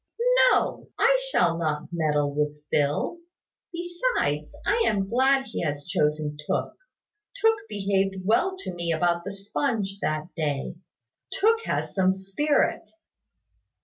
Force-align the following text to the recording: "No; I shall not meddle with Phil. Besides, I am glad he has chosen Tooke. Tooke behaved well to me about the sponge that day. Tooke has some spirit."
"No; 0.49 0.89
I 0.97 1.19
shall 1.29 1.59
not 1.59 1.89
meddle 1.91 2.33
with 2.33 2.63
Phil. 2.71 3.19
Besides, 3.71 4.51
I 4.65 4.83
am 4.87 5.07
glad 5.07 5.45
he 5.45 5.61
has 5.61 5.85
chosen 5.85 6.37
Tooke. 6.43 6.75
Tooke 7.39 7.61
behaved 7.69 8.25
well 8.25 8.57
to 8.61 8.73
me 8.73 8.91
about 8.91 9.23
the 9.23 9.31
sponge 9.31 9.99
that 9.99 10.33
day. 10.35 10.73
Tooke 11.33 11.65
has 11.65 11.93
some 11.93 12.11
spirit." 12.11 12.89